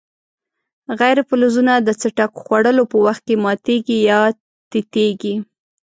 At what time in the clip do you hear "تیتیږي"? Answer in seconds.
4.71-5.35